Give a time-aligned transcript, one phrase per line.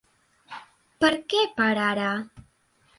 [1.05, 2.11] Per què parar ara?